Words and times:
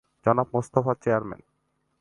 জনাব 0.25 0.47
মোস্তফা 0.53 0.93
চেয়ারম্যান 1.03 1.41